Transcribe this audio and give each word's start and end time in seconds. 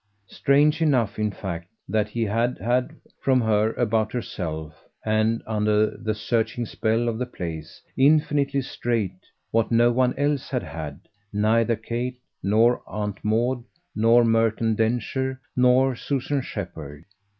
Strange 0.29 0.81
enough 0.81 1.19
in 1.19 1.29
fact 1.29 1.67
that 1.87 2.07
he 2.09 2.23
had 2.23 2.57
had 2.57 2.95
from 3.21 3.39
her, 3.39 3.71
about 3.73 4.11
herself 4.13 4.83
and, 5.05 5.43
under 5.45 5.95
the 5.95 6.15
searching 6.15 6.65
spell 6.65 7.07
of 7.07 7.19
the 7.19 7.25
place, 7.27 7.83
infinitely 7.95 8.61
straight 8.63 9.19
what 9.51 9.71
no 9.71 9.91
one 9.91 10.17
else 10.17 10.49
had 10.49 10.63
had: 10.63 11.01
neither 11.31 11.75
Kate, 11.75 12.17
nor 12.41 12.81
Aunt 12.87 13.23
Maud, 13.23 13.63
nor 13.95 14.25
Merton 14.25 14.73
Densher, 14.73 15.39
nor 15.55 15.95
Susan 15.95 16.41
Shepherd. 16.41 17.05